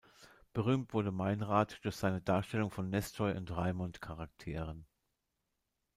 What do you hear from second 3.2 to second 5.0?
und Raimund-Charakteren.